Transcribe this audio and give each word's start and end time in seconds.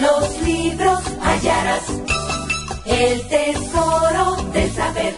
Los 0.00 0.42
libros 0.42 1.00
hallarás 1.20 2.02
el 2.86 3.20
tesoro 3.28 4.36
del 4.52 4.70
saber. 4.70 5.14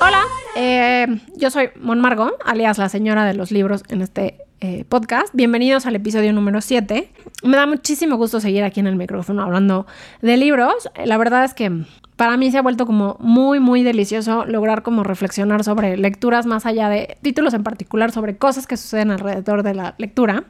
Hola, 0.00 0.22
eh, 0.56 1.06
yo 1.36 1.50
soy 1.50 1.70
Mon 1.76 2.00
Margo, 2.00 2.32
alias 2.44 2.78
la 2.78 2.88
señora 2.88 3.24
de 3.24 3.34
los 3.34 3.52
libros 3.52 3.84
en 3.88 4.02
este 4.02 4.38
eh, 4.60 4.84
podcast. 4.88 5.28
Bienvenidos 5.32 5.86
al 5.86 5.96
episodio 5.96 6.32
número 6.32 6.60
7. 6.60 7.12
Me 7.44 7.56
da 7.56 7.66
muchísimo 7.66 8.16
gusto 8.16 8.40
seguir 8.40 8.64
aquí 8.64 8.80
en 8.80 8.88
el 8.88 8.96
micrófono 8.96 9.42
hablando 9.42 9.86
de 10.22 10.36
libros. 10.36 10.88
La 11.04 11.16
verdad 11.16 11.44
es 11.44 11.54
que 11.54 11.84
para 12.18 12.36
mí 12.36 12.50
se 12.50 12.58
ha 12.58 12.62
vuelto 12.62 12.84
como 12.84 13.16
muy, 13.20 13.60
muy 13.60 13.84
delicioso 13.84 14.44
lograr 14.44 14.82
como 14.82 15.04
reflexionar 15.04 15.62
sobre 15.62 15.96
lecturas 15.96 16.46
más 16.46 16.66
allá 16.66 16.88
de 16.88 17.16
títulos 17.22 17.54
en 17.54 17.62
particular, 17.62 18.10
sobre 18.10 18.36
cosas 18.36 18.66
que 18.66 18.76
suceden 18.76 19.12
alrededor 19.12 19.62
de 19.62 19.72
la 19.72 19.94
lectura. 19.98 20.42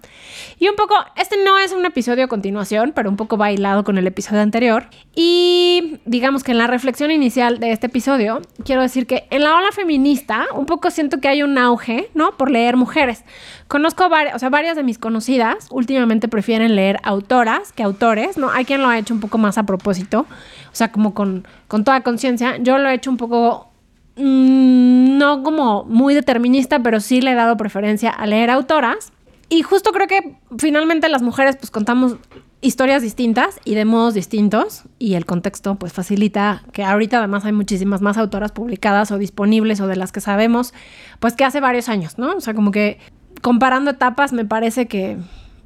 Y 0.58 0.68
un 0.68 0.76
poco, 0.76 0.94
este 1.14 1.36
no 1.44 1.58
es 1.58 1.72
un 1.72 1.84
episodio 1.84 2.24
a 2.24 2.26
continuación, 2.28 2.92
pero 2.94 3.10
un 3.10 3.18
poco 3.18 3.36
bailado 3.36 3.84
con 3.84 3.98
el 3.98 4.06
episodio 4.06 4.40
anterior. 4.40 4.86
Y 5.14 5.98
digamos 6.06 6.42
que 6.42 6.52
en 6.52 6.58
la 6.58 6.68
reflexión 6.68 7.10
inicial 7.10 7.58
de 7.58 7.72
este 7.72 7.88
episodio, 7.88 8.40
quiero 8.64 8.80
decir 8.80 9.06
que 9.06 9.26
en 9.28 9.42
la 9.42 9.54
ola 9.54 9.70
feminista, 9.70 10.46
un 10.54 10.64
poco 10.64 10.90
siento 10.90 11.20
que 11.20 11.28
hay 11.28 11.42
un 11.42 11.58
auge, 11.58 12.08
¿no? 12.14 12.32
Por 12.38 12.50
leer 12.50 12.78
mujeres. 12.78 13.24
Conozco 13.68 14.08
varias, 14.08 14.34
o 14.34 14.38
sea, 14.38 14.48
varias 14.48 14.74
de 14.74 14.84
mis 14.84 14.98
conocidas 14.98 15.66
últimamente 15.70 16.28
prefieren 16.28 16.74
leer 16.74 16.98
autoras 17.02 17.72
que 17.72 17.82
autores, 17.82 18.38
¿no? 18.38 18.48
Hay 18.48 18.64
quien 18.64 18.80
lo 18.80 18.88
ha 18.88 18.96
hecho 18.96 19.12
un 19.12 19.20
poco 19.20 19.36
más 19.36 19.58
a 19.58 19.64
propósito, 19.64 20.24
o 20.70 20.74
sea, 20.74 20.92
como 20.92 21.14
con, 21.14 21.46
con 21.66 21.84
toda 21.84 22.02
conciencia. 22.02 22.56
Yo 22.58 22.78
lo 22.78 22.88
he 22.88 22.94
hecho 22.94 23.10
un 23.10 23.16
poco, 23.16 23.70
mmm, 24.16 25.18
no 25.18 25.42
como 25.42 25.84
muy 25.84 26.14
determinista, 26.14 26.82
pero 26.82 27.00
sí 27.00 27.20
le 27.20 27.32
he 27.32 27.34
dado 27.34 27.56
preferencia 27.56 28.10
a 28.10 28.26
leer 28.26 28.50
autoras. 28.50 29.12
Y 29.48 29.62
justo 29.62 29.92
creo 29.92 30.06
que 30.06 30.36
finalmente 30.58 31.08
las 31.08 31.22
mujeres 31.22 31.56
pues 31.56 31.70
contamos 31.70 32.16
historias 32.60 33.02
distintas 33.02 33.60
y 33.64 33.74
de 33.74 33.84
modos 33.84 34.14
distintos 34.14 34.82
y 34.98 35.14
el 35.14 35.24
contexto 35.24 35.76
pues 35.76 35.92
facilita 35.92 36.64
que 36.72 36.82
ahorita 36.82 37.18
además 37.18 37.44
hay 37.44 37.52
muchísimas 37.52 38.00
más 38.00 38.18
autoras 38.18 38.50
publicadas 38.50 39.12
o 39.12 39.18
disponibles 39.18 39.80
o 39.80 39.86
de 39.86 39.94
las 39.94 40.10
que 40.10 40.20
sabemos 40.20 40.74
pues 41.20 41.34
que 41.34 41.44
hace 41.44 41.60
varios 41.60 41.88
años, 41.88 42.18
¿no? 42.18 42.32
O 42.34 42.40
sea, 42.40 42.54
como 42.54 42.72
que 42.72 42.98
comparando 43.42 43.92
etapas, 43.92 44.32
me 44.32 44.44
parece 44.44 44.86
que 44.86 45.16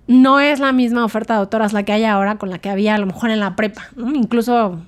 no 0.06 0.40
es 0.40 0.60
la 0.60 0.72
misma 0.72 1.05
oferta 1.05 1.34
de 1.34 1.40
autoras 1.40 1.72
la 1.72 1.84
que 1.84 1.92
hay 1.92 2.05
ahora 2.05 2.36
con 2.36 2.50
la 2.50 2.58
que 2.58 2.68
había 2.68 2.94
a 2.94 2.98
lo 2.98 3.06
mejor 3.06 3.30
en 3.30 3.40
la 3.40 3.56
prepa. 3.56 3.82
Incluso, 3.96 4.78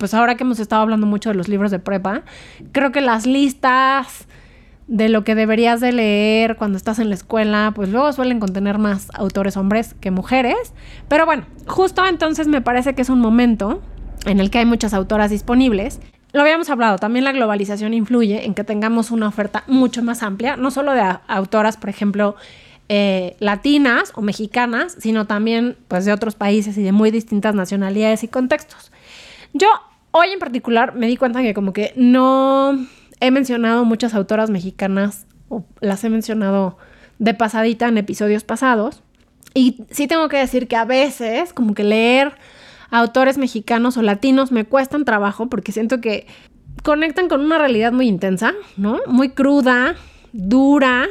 pues 0.00 0.14
ahora 0.14 0.34
que 0.34 0.42
hemos 0.42 0.58
estado 0.58 0.82
hablando 0.82 1.06
mucho 1.06 1.28
de 1.28 1.36
los 1.36 1.46
libros 1.46 1.70
de 1.70 1.78
prepa, 1.78 2.22
creo 2.72 2.90
que 2.90 3.00
las 3.00 3.24
listas 3.26 4.26
de 4.88 5.08
lo 5.08 5.22
que 5.22 5.36
deberías 5.36 5.80
de 5.80 5.92
leer 5.92 6.56
cuando 6.56 6.76
estás 6.76 6.98
en 6.98 7.10
la 7.10 7.14
escuela, 7.14 7.72
pues 7.76 7.90
luego 7.90 8.12
suelen 8.12 8.40
contener 8.40 8.78
más 8.78 9.06
autores 9.14 9.56
hombres 9.56 9.94
que 10.00 10.10
mujeres. 10.10 10.74
Pero 11.06 11.26
bueno, 11.26 11.44
justo 11.68 12.04
entonces 12.04 12.48
me 12.48 12.60
parece 12.60 12.94
que 12.96 13.02
es 13.02 13.08
un 13.08 13.20
momento 13.20 13.80
en 14.26 14.40
el 14.40 14.50
que 14.50 14.58
hay 14.58 14.66
muchas 14.66 14.92
autoras 14.92 15.30
disponibles 15.30 16.00
lo 16.32 16.42
habíamos 16.42 16.70
hablado, 16.70 16.98
también 16.98 17.24
la 17.24 17.32
globalización 17.32 17.92
influye 17.92 18.44
en 18.46 18.54
que 18.54 18.62
tengamos 18.62 19.10
una 19.10 19.26
oferta 19.26 19.64
mucho 19.66 20.02
más 20.02 20.22
amplia, 20.22 20.56
no 20.56 20.70
solo 20.70 20.92
de 20.92 21.02
autoras, 21.26 21.76
por 21.76 21.90
ejemplo, 21.90 22.36
eh, 22.88 23.36
latinas 23.40 24.12
o 24.14 24.22
mexicanas, 24.22 24.96
sino 24.98 25.26
también 25.26 25.76
pues, 25.88 26.04
de 26.04 26.12
otros 26.12 26.36
países 26.36 26.78
y 26.78 26.82
de 26.82 26.92
muy 26.92 27.10
distintas 27.10 27.54
nacionalidades 27.54 28.22
y 28.22 28.28
contextos. 28.28 28.92
Yo 29.52 29.68
hoy 30.12 30.28
en 30.32 30.38
particular 30.38 30.94
me 30.94 31.06
di 31.06 31.16
cuenta 31.16 31.42
que 31.42 31.54
como 31.54 31.72
que 31.72 31.92
no 31.96 32.78
he 33.20 33.30
mencionado 33.30 33.84
muchas 33.84 34.14
autoras 34.14 34.50
mexicanas, 34.50 35.26
o 35.48 35.64
las 35.80 36.02
he 36.04 36.10
mencionado 36.10 36.78
de 37.18 37.34
pasadita 37.34 37.88
en 37.88 37.98
episodios 37.98 38.44
pasados, 38.44 39.02
y 39.52 39.82
sí 39.90 40.06
tengo 40.06 40.28
que 40.28 40.38
decir 40.38 40.68
que 40.68 40.76
a 40.76 40.84
veces 40.84 41.52
como 41.52 41.74
que 41.74 41.84
leer 41.84 42.32
autores 42.90 43.36
mexicanos 43.38 43.96
o 43.96 44.02
latinos 44.02 44.52
me 44.52 44.64
cuestan 44.64 45.04
trabajo 45.04 45.48
porque 45.48 45.72
siento 45.72 46.00
que 46.00 46.26
conectan 46.82 47.28
con 47.28 47.40
una 47.40 47.58
realidad 47.58 47.92
muy 47.92 48.06
intensa, 48.08 48.54
¿no? 48.76 49.00
Muy 49.06 49.30
cruda, 49.30 49.96
dura. 50.32 51.06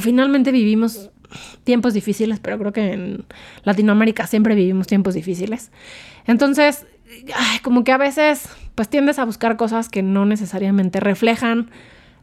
Finalmente 0.00 0.52
vivimos 0.52 1.10
tiempos 1.64 1.94
difíciles, 1.94 2.40
pero 2.40 2.58
creo 2.58 2.72
que 2.72 2.92
en 2.92 3.24
Latinoamérica 3.64 4.26
siempre 4.26 4.54
vivimos 4.54 4.86
tiempos 4.86 5.14
difíciles. 5.14 5.72
Entonces, 6.26 6.86
como 7.62 7.84
que 7.84 7.92
a 7.92 7.98
veces 7.98 8.48
pues 8.74 8.88
tiendes 8.88 9.18
a 9.18 9.24
buscar 9.24 9.56
cosas 9.56 9.88
que 9.88 10.02
no 10.02 10.24
necesariamente 10.24 11.00
reflejan 11.00 11.70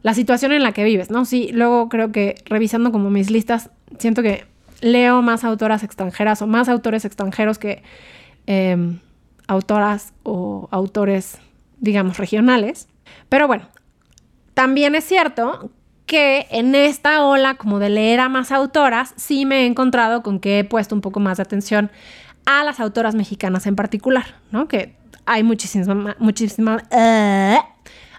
la 0.02 0.14
situación 0.14 0.52
en 0.52 0.62
la 0.62 0.72
que 0.72 0.84
vives, 0.84 1.10
¿no? 1.10 1.24
Sí, 1.24 1.50
luego 1.52 1.88
creo 1.88 2.10
que 2.10 2.36
revisando 2.46 2.90
como 2.90 3.10
mis 3.10 3.30
listas, 3.30 3.70
siento 3.98 4.22
que 4.22 4.46
leo 4.80 5.20
más 5.22 5.44
autoras 5.44 5.82
extranjeras 5.82 6.40
o 6.42 6.46
más 6.46 6.68
autores 6.68 7.04
extranjeros 7.04 7.58
que 7.58 7.82
Em, 8.52 8.98
autoras 9.46 10.12
o 10.22 10.68
autores, 10.72 11.38
digamos, 11.78 12.18
regionales. 12.18 12.88
Pero 13.28 13.46
bueno, 13.46 13.68
también 14.54 14.96
es 14.96 15.04
cierto 15.04 15.70
que 16.06 16.46
en 16.50 16.74
esta 16.74 17.24
ola 17.24 17.54
como 17.54 17.78
de 17.78 17.90
leer 17.90 18.18
a 18.18 18.28
más 18.28 18.50
autoras, 18.50 19.14
sí 19.16 19.44
me 19.44 19.62
he 19.62 19.66
encontrado 19.66 20.24
con 20.24 20.40
que 20.40 20.58
he 20.58 20.64
puesto 20.64 20.96
un 20.96 21.00
poco 21.00 21.20
más 21.20 21.36
de 21.36 21.44
atención 21.44 21.92
a 22.46 22.64
las 22.64 22.80
autoras 22.80 23.14
mexicanas 23.14 23.66
en 23.66 23.76
particular, 23.76 24.36
¿no? 24.50 24.68
Que 24.68 24.96
hay 25.26 25.42
muchísimas, 25.42 26.16
muchísimas, 26.18 26.82
eh, 26.90 27.58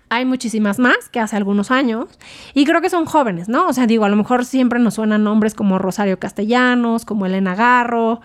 hay 0.09 0.25
muchísimas 0.25 0.79
más 0.79 1.09
que 1.09 1.19
hace 1.19 1.35
algunos 1.35 1.71
años 1.71 2.07
y 2.53 2.65
creo 2.65 2.81
que 2.81 2.89
son 2.89 3.05
jóvenes, 3.05 3.49
¿no? 3.49 3.67
O 3.67 3.73
sea, 3.73 3.87
digo, 3.87 4.05
a 4.05 4.09
lo 4.09 4.15
mejor 4.15 4.45
siempre 4.45 4.79
nos 4.79 4.95
suenan 4.95 5.23
nombres 5.23 5.53
como 5.53 5.79
Rosario 5.79 6.19
Castellanos, 6.19 7.05
como 7.05 7.25
Elena 7.25 7.55
Garro, 7.55 8.21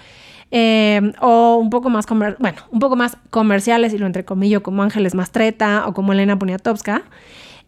eh, 0.51 1.13
o 1.21 1.57
un 1.57 1.71
poco 1.71 1.91
más, 1.91 2.07
bueno, 2.09 2.59
un 2.71 2.79
poco 2.79 2.97
más 2.97 3.17
comerciales, 3.31 3.93
y 3.93 3.99
lo 3.99 4.07
entrecomillo, 4.07 4.63
como 4.63 4.83
Ángeles 4.83 5.15
Mastreta 5.15 5.87
o 5.87 5.95
como 5.95 6.13
Elena 6.13 6.39
Poniatowska. 6.39 7.03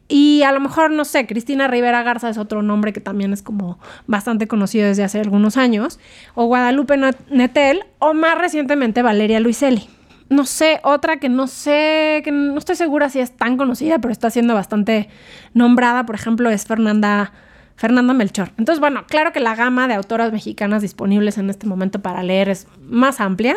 Y 0.09 0.43
a 0.43 0.53
lo 0.53 0.61
mejor, 0.61 0.91
no 0.91 1.05
sé, 1.05 1.27
Cristina 1.27 1.69
Rivera 1.69 2.03
Garza 2.03 2.31
es 2.31 2.39
otro 2.39 2.63
nombre 2.63 2.95
que 2.95 3.01
también 3.01 3.35
es 3.35 3.43
como 3.43 3.79
bastante 4.07 4.49
conocido 4.49 4.87
desde 4.87 5.05
hace 5.05 5.21
algunos 5.21 5.59
años. 5.59 6.01
O 6.35 6.47
Guadalupe 6.47 6.97
Netel, 7.31 7.85
o 7.99 8.15
más 8.15 8.39
recientemente 8.39 9.03
Valeria 9.03 9.39
Luiselli. 9.39 9.89
No 10.31 10.45
sé, 10.45 10.81
otra 10.83 11.19
que 11.19 11.29
no 11.29 11.47
sé, 11.47 12.23
que 12.25 12.33
no 12.33 12.59
estoy 12.59 12.77
segura 12.77 13.11
si 13.11 13.21
es 13.21 13.37
tan 13.37 13.57
conocida, 13.57 13.99
pero 13.99 14.13
está 14.13 14.31
siendo 14.31 14.55
bastante 14.55 15.09
nombrada, 15.55 16.05
por 16.05 16.15
ejemplo, 16.15 16.51
es 16.51 16.67
Fernanda 16.67 17.33
Fernanda 17.77 18.13
Melchor. 18.13 18.51
Entonces, 18.59 18.81
bueno, 18.81 19.05
claro 19.07 19.33
que 19.33 19.39
la 19.41 19.55
gama 19.55 19.87
de 19.87 19.95
autoras 19.95 20.33
mexicanas 20.33 20.83
disponibles 20.83 21.39
en 21.39 21.49
este 21.49 21.67
momento 21.67 22.01
para 22.01 22.25
leer 22.25 22.49
es 22.49 22.67
más 22.83 23.21
amplia. 23.21 23.57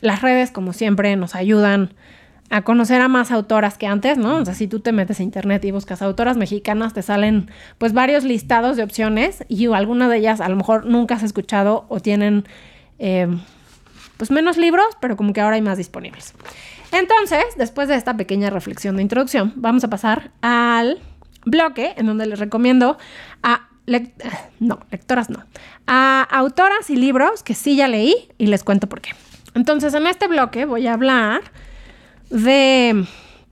Las 0.00 0.22
redes, 0.22 0.50
como 0.50 0.72
siempre, 0.72 1.14
nos 1.16 1.34
ayudan 1.34 1.92
a 2.52 2.60
conocer 2.60 3.00
a 3.00 3.08
más 3.08 3.30
autoras 3.30 3.78
que 3.78 3.86
antes, 3.86 4.18
¿no? 4.18 4.36
O 4.36 4.44
sea, 4.44 4.52
si 4.52 4.68
tú 4.68 4.80
te 4.80 4.92
metes 4.92 5.18
a 5.20 5.22
internet 5.22 5.64
y 5.64 5.70
buscas 5.70 6.02
autoras 6.02 6.36
mexicanas, 6.36 6.92
te 6.92 7.00
salen 7.00 7.50
pues 7.78 7.94
varios 7.94 8.24
listados 8.24 8.76
de 8.76 8.82
opciones 8.82 9.42
y 9.48 9.72
algunas 9.72 10.10
de 10.10 10.18
ellas 10.18 10.42
a 10.42 10.50
lo 10.50 10.56
mejor 10.56 10.84
nunca 10.84 11.14
has 11.14 11.22
escuchado 11.22 11.86
o 11.88 12.00
tienen 12.00 12.44
eh, 12.98 13.26
pues 14.18 14.30
menos 14.30 14.58
libros, 14.58 14.84
pero 15.00 15.16
como 15.16 15.32
que 15.32 15.40
ahora 15.40 15.56
hay 15.56 15.62
más 15.62 15.78
disponibles. 15.78 16.34
Entonces, 16.92 17.42
después 17.56 17.88
de 17.88 17.94
esta 17.94 18.18
pequeña 18.18 18.50
reflexión 18.50 18.96
de 18.96 19.02
introducción, 19.02 19.54
vamos 19.56 19.82
a 19.84 19.88
pasar 19.88 20.30
al 20.42 21.00
bloque 21.46 21.94
en 21.96 22.04
donde 22.04 22.26
les 22.26 22.38
recomiendo 22.38 22.98
a 23.42 23.70
no, 24.60 24.80
lectoras 24.90 25.30
no, 25.30 25.42
a 25.86 26.22
autoras 26.30 26.90
y 26.90 26.96
libros 26.96 27.42
que 27.42 27.54
sí 27.54 27.76
ya 27.76 27.88
leí 27.88 28.28
y 28.36 28.48
les 28.48 28.62
cuento 28.62 28.90
por 28.90 29.00
qué. 29.00 29.12
Entonces, 29.54 29.94
en 29.94 30.06
este 30.06 30.28
bloque 30.28 30.66
voy 30.66 30.86
a 30.86 30.92
hablar 30.92 31.40
de 32.32 33.04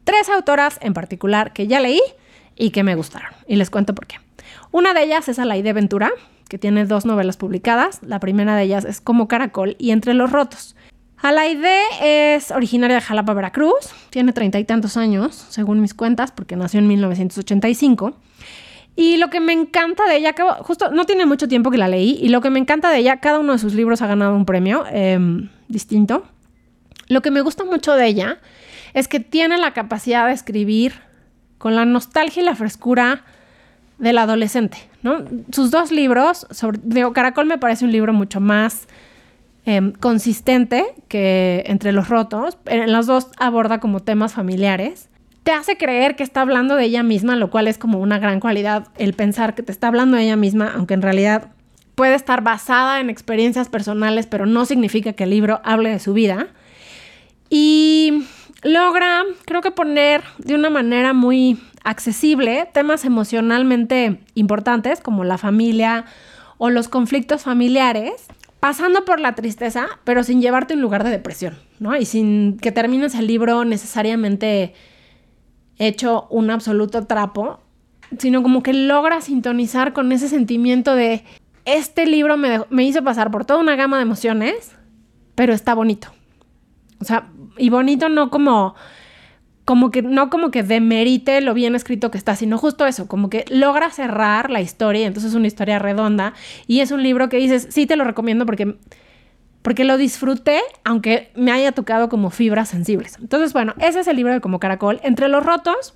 tres 0.04 0.28
autoras 0.28 0.78
en 0.82 0.94
particular 0.94 1.52
que 1.52 1.66
ya 1.66 1.80
leí 1.80 2.00
y 2.56 2.70
que 2.70 2.82
me 2.82 2.94
gustaron 2.94 3.30
y 3.46 3.56
les 3.56 3.70
cuento 3.70 3.94
por 3.94 4.06
qué. 4.06 4.16
Una 4.72 4.94
de 4.94 5.02
ellas 5.02 5.28
es 5.28 5.38
Alaide 5.38 5.72
Ventura, 5.72 6.10
que 6.48 6.58
tiene 6.58 6.84
dos 6.84 7.04
novelas 7.04 7.36
publicadas. 7.36 8.00
La 8.02 8.20
primera 8.20 8.56
de 8.56 8.64
ellas 8.64 8.84
es 8.84 9.00
Como 9.00 9.28
Caracol 9.28 9.76
y 9.78 9.90
Entre 9.90 10.14
los 10.14 10.30
Rotos. 10.30 10.76
Alaide 11.22 11.80
es 12.00 12.50
originaria 12.50 12.96
de 12.96 13.02
Jalapa, 13.02 13.34
Veracruz, 13.34 13.90
tiene 14.08 14.32
treinta 14.32 14.58
y 14.58 14.64
tantos 14.64 14.96
años, 14.96 15.46
según 15.50 15.82
mis 15.82 15.92
cuentas, 15.92 16.32
porque 16.32 16.56
nació 16.56 16.80
en 16.80 16.88
1985. 16.88 18.14
Y 18.96 19.18
lo 19.18 19.28
que 19.28 19.40
me 19.40 19.52
encanta 19.52 20.08
de 20.08 20.16
ella, 20.16 20.32
que 20.32 20.42
justo 20.60 20.90
no 20.90 21.04
tiene 21.04 21.26
mucho 21.26 21.46
tiempo 21.46 21.70
que 21.70 21.76
la 21.76 21.88
leí, 21.88 22.18
y 22.22 22.28
lo 22.30 22.40
que 22.40 22.48
me 22.48 22.58
encanta 22.58 22.90
de 22.90 22.98
ella, 22.98 23.20
cada 23.20 23.38
uno 23.38 23.52
de 23.52 23.58
sus 23.58 23.74
libros 23.74 24.00
ha 24.00 24.06
ganado 24.06 24.34
un 24.34 24.46
premio 24.46 24.84
em, 24.90 25.50
distinto. 25.68 26.24
Lo 27.08 27.20
que 27.20 27.30
me 27.30 27.42
gusta 27.42 27.64
mucho 27.64 27.94
de 27.94 28.06
ella 28.06 28.38
es 28.94 29.08
que 29.08 29.20
tiene 29.20 29.58
la 29.58 29.72
capacidad 29.72 30.26
de 30.26 30.32
escribir 30.32 30.94
con 31.58 31.76
la 31.76 31.84
nostalgia 31.84 32.42
y 32.42 32.44
la 32.44 32.54
frescura 32.54 33.24
del 33.98 34.18
adolescente. 34.18 34.78
Sus 35.52 35.70
dos 35.70 35.92
libros, 35.92 36.46
sobre, 36.50 36.80
Caracol 37.12 37.46
me 37.46 37.58
parece 37.58 37.84
un 37.84 37.92
libro 37.92 38.12
mucho 38.12 38.40
más 38.40 38.86
Em, 39.66 39.92
consistente 39.92 40.86
que 41.08 41.64
entre 41.66 41.92
los 41.92 42.08
rotos. 42.08 42.56
En 42.64 42.90
los 42.92 43.06
dos 43.06 43.28
aborda 43.38 43.78
como 43.78 44.00
temas 44.00 44.32
familiares. 44.32 45.10
Te 45.42 45.52
hace 45.52 45.76
creer 45.76 46.16
que 46.16 46.22
está 46.22 46.40
hablando 46.40 46.76
de 46.76 46.84
ella 46.84 47.02
misma, 47.02 47.36
lo 47.36 47.50
cual 47.50 47.68
es 47.68 47.76
como 47.76 47.98
una 47.98 48.18
gran 48.18 48.40
cualidad, 48.40 48.88
el 48.96 49.12
pensar 49.12 49.54
que 49.54 49.62
te 49.62 49.70
está 49.70 49.88
hablando 49.88 50.16
de 50.16 50.24
ella 50.24 50.36
misma, 50.36 50.72
aunque 50.74 50.94
en 50.94 51.02
realidad 51.02 51.50
puede 51.94 52.14
estar 52.14 52.42
basada 52.42 53.00
en 53.00 53.10
experiencias 53.10 53.68
personales, 53.68 54.26
pero 54.26 54.46
no 54.46 54.64
significa 54.64 55.12
que 55.12 55.24
el 55.24 55.30
libro 55.30 55.60
hable 55.62 55.90
de 55.90 55.98
su 55.98 56.14
vida. 56.14 56.48
Y 57.50 58.24
logra, 58.62 59.24
creo 59.46 59.60
que 59.60 59.70
poner 59.70 60.22
de 60.38 60.54
una 60.54 60.70
manera 60.70 61.12
muy 61.12 61.60
accesible 61.84 62.68
temas 62.72 63.04
emocionalmente 63.04 64.20
importantes 64.34 65.00
como 65.00 65.24
la 65.24 65.38
familia 65.38 66.04
o 66.58 66.68
los 66.68 66.88
conflictos 66.88 67.42
familiares, 67.42 68.26
pasando 68.60 69.06
por 69.06 69.18
la 69.18 69.34
tristeza, 69.34 69.86
pero 70.04 70.22
sin 70.22 70.42
llevarte 70.42 70.74
a 70.74 70.76
un 70.76 70.82
lugar 70.82 71.04
de 71.04 71.10
depresión, 71.10 71.56
¿no? 71.78 71.96
Y 71.96 72.04
sin 72.04 72.58
que 72.58 72.72
termines 72.72 73.14
el 73.14 73.26
libro 73.26 73.64
necesariamente 73.64 74.74
hecho 75.78 76.26
un 76.28 76.50
absoluto 76.50 77.06
trapo, 77.06 77.60
sino 78.18 78.42
como 78.42 78.62
que 78.62 78.74
logra 78.74 79.22
sintonizar 79.22 79.94
con 79.94 80.12
ese 80.12 80.28
sentimiento 80.28 80.94
de 80.94 81.24
este 81.64 82.04
libro 82.04 82.36
me, 82.36 82.60
me 82.68 82.84
hizo 82.84 83.02
pasar 83.02 83.30
por 83.30 83.46
toda 83.46 83.60
una 83.60 83.76
gama 83.76 83.96
de 83.96 84.02
emociones, 84.02 84.72
pero 85.34 85.54
está 85.54 85.74
bonito. 85.74 86.08
O 87.00 87.04
sea, 87.04 87.30
y 87.56 87.70
bonito 87.70 88.08
no 88.08 88.30
como 88.30 88.74
como 89.64 89.90
que 89.92 90.02
no 90.02 90.30
como 90.30 90.50
que 90.50 90.62
demerite 90.64 91.40
lo 91.40 91.54
bien 91.54 91.74
escrito 91.76 92.10
que 92.10 92.18
está, 92.18 92.34
sino 92.34 92.58
justo 92.58 92.86
eso, 92.86 93.06
como 93.06 93.30
que 93.30 93.44
logra 93.50 93.90
cerrar 93.90 94.50
la 94.50 94.60
historia, 94.60 95.06
entonces 95.06 95.30
es 95.30 95.36
una 95.36 95.46
historia 95.46 95.78
redonda 95.78 96.34
y 96.66 96.80
es 96.80 96.90
un 96.90 97.02
libro 97.02 97.28
que 97.28 97.36
dices, 97.36 97.68
sí 97.70 97.86
te 97.86 97.94
lo 97.96 98.04
recomiendo 98.04 98.46
porque 98.46 98.76
porque 99.62 99.84
lo 99.84 99.96
disfruté, 99.96 100.60
aunque 100.84 101.30
me 101.34 101.52
haya 101.52 101.72
tocado 101.72 102.08
como 102.08 102.30
fibras 102.30 102.70
sensibles. 102.70 103.18
Entonces, 103.20 103.52
bueno, 103.52 103.74
ese 103.78 104.00
es 104.00 104.08
el 104.08 104.16
libro 104.16 104.32
de 104.32 104.40
Como 104.40 104.58
Caracol. 104.58 105.00
Entre 105.02 105.28
los 105.28 105.44
rotos, 105.44 105.94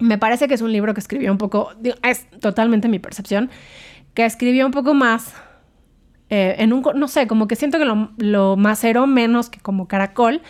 me 0.00 0.18
parece 0.18 0.48
que 0.48 0.54
es 0.54 0.62
un 0.62 0.72
libro 0.72 0.94
que 0.94 1.00
escribió 1.00 1.30
un 1.30 1.38
poco, 1.38 1.70
es 2.02 2.28
totalmente 2.40 2.88
mi 2.88 2.98
percepción, 2.98 3.50
que 4.14 4.24
escribió 4.24 4.66
un 4.66 4.72
poco 4.72 4.94
más 4.94 5.32
eh, 6.30 6.56
en 6.58 6.72
un, 6.72 6.84
no 6.94 7.08
sé, 7.08 7.26
como 7.26 7.48
que 7.48 7.56
siento 7.56 7.78
que 7.78 7.84
lo, 7.84 8.10
lo 8.18 8.56
maceró 8.56 9.06
menos 9.06 9.48
que 9.48 9.60
como 9.60 9.88
caracol, 9.88 10.42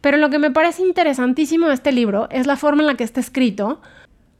pero 0.00 0.16
lo 0.16 0.30
que 0.30 0.38
me 0.38 0.50
parece 0.50 0.82
interesantísimo 0.82 1.68
de 1.68 1.74
este 1.74 1.92
libro 1.92 2.28
es 2.30 2.46
la 2.46 2.56
forma 2.56 2.82
en 2.82 2.86
la 2.86 2.94
que 2.94 3.04
está 3.04 3.20
escrito, 3.20 3.80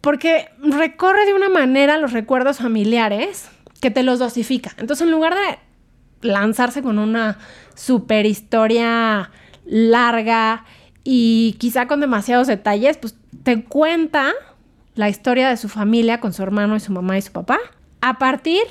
porque 0.00 0.48
recorre 0.62 1.26
de 1.26 1.34
una 1.34 1.48
manera 1.48 1.98
los 1.98 2.12
recuerdos 2.12 2.58
familiares 2.58 3.50
que 3.80 3.90
te 3.90 4.02
los 4.02 4.18
dosifica. 4.18 4.72
Entonces, 4.78 5.06
en 5.06 5.12
lugar 5.12 5.34
de 5.34 6.28
lanzarse 6.28 6.82
con 6.82 6.98
una 6.98 7.38
super 7.74 8.24
historia 8.24 9.30
larga 9.66 10.64
y 11.04 11.56
quizá 11.58 11.86
con 11.86 12.00
demasiados 12.00 12.46
detalles, 12.46 12.96
pues 12.96 13.16
te 13.42 13.64
cuenta 13.64 14.32
la 14.94 15.08
historia 15.08 15.48
de 15.48 15.56
su 15.56 15.68
familia 15.68 16.20
con 16.20 16.32
su 16.32 16.42
hermano 16.42 16.76
y 16.76 16.80
su 16.80 16.92
mamá 16.92 17.18
y 17.18 17.22
su 17.22 17.32
papá 17.32 17.58
a 18.00 18.18
partir 18.18 18.62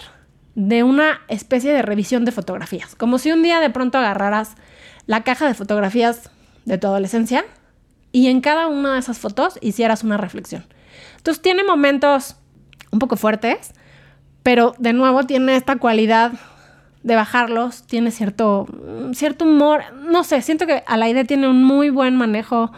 de 0.55 0.83
una 0.83 1.21
especie 1.27 1.73
de 1.73 1.81
revisión 1.81 2.25
de 2.25 2.31
fotografías. 2.31 2.95
Como 2.95 3.17
si 3.17 3.31
un 3.31 3.43
día 3.43 3.59
de 3.59 3.69
pronto 3.69 3.97
agarraras 3.97 4.55
la 5.05 5.23
caja 5.23 5.47
de 5.47 5.53
fotografías 5.53 6.31
de 6.63 6.77
tu 6.77 6.87
adolescencia 6.87 7.45
y 8.11 8.27
en 8.27 8.41
cada 8.41 8.67
una 8.67 8.93
de 8.93 8.99
esas 8.99 9.19
fotos 9.19 9.59
hicieras 9.61 10.03
una 10.03 10.17
reflexión. 10.17 10.65
Entonces 11.17 11.41
tiene 11.41 11.63
momentos 11.63 12.37
un 12.91 12.99
poco 12.99 13.17
fuertes, 13.17 13.73
pero 14.43 14.73
de 14.79 14.93
nuevo 14.93 15.25
tiene 15.25 15.55
esta 15.55 15.75
cualidad 15.75 16.31
de 17.03 17.15
bajarlos, 17.15 17.85
tiene 17.85 18.09
cierto, 18.09 18.65
cierto 19.13 19.45
humor, 19.45 19.83
no 19.93 20.23
sé, 20.23 20.41
siento 20.41 20.65
que 20.65 20.83
a 20.87 20.97
la 20.97 21.09
idea 21.09 21.23
tiene 21.25 21.47
un 21.47 21.63
muy 21.63 21.89
buen 21.89 22.15
manejo 22.15 22.71